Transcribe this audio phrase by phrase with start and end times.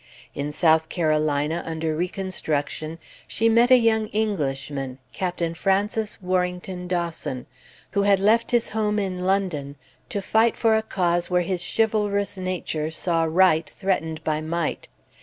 [0.33, 7.45] In South Carolina, under Reconstruction, she met a young Englishman, Captain Francis Warrington Dawson,
[7.91, 9.75] who had left his home in London
[10.09, 14.87] to fight for a cause where his chivalrous nature saw right threatened by might.